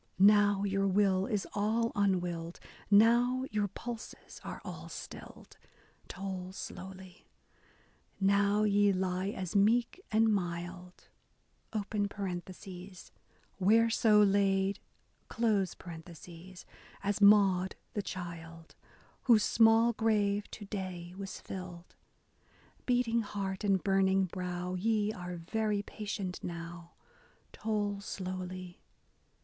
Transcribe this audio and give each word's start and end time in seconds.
BROWNING 0.17 0.27
Now, 0.35 0.63
your 0.63 0.87
will 0.87 1.27
is 1.27 1.45
all 1.53 1.91
unwilled— 1.93 2.59
now, 2.89 3.45
your 3.51 3.67
pulses 3.67 4.41
are 4.43 4.59
all 4.65 4.89
stilled! 4.89 5.59
Toll 6.07 6.51
slowly. 6.53 7.27
Now, 8.19 8.63
ye 8.63 8.91
lie 8.91 9.29
as 9.29 9.55
meek 9.55 10.01
and 10.11 10.33
mild 10.33 11.09
(whereso 11.71 12.33
laid) 14.25 14.79
as 17.03 17.21
Maud 17.21 17.75
the 17.93 18.01
child, 18.01 18.75
Whose 19.21 19.43
small 19.43 19.93
grave 19.93 20.49
to 20.51 20.65
day 20.65 21.13
was 21.15 21.39
filled. 21.41 21.95
Beating 22.87 23.21
heart 23.21 23.63
and 23.63 23.83
burning 23.83 24.25
brow, 24.25 24.73
ye 24.73 25.13
are 25.13 25.35
very 25.35 25.83
patient 25.83 26.43
now, 26.43 26.93
Toll 27.53 27.99
slowly. 28.01 28.81